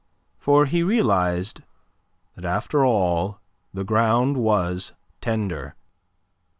For 0.39 0.65
he 0.65 0.81
realized 0.81 1.61
that 2.35 2.43
after 2.43 2.83
all 2.83 3.39
the 3.71 3.83
ground 3.83 4.35
was 4.35 4.93
tender. 5.21 5.75